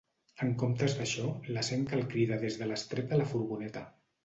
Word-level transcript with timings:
En 0.45 0.53
comptes 0.61 0.95
d'això 1.01 1.27
la 1.59 1.65
sent 1.69 1.85
que 1.91 1.95
el 1.99 2.03
crida 2.15 2.41
des 2.47 2.59
de 2.63 2.71
l'estrep 2.73 3.15
de 3.15 3.23
la 3.23 3.31
furgoneta. 3.37 3.89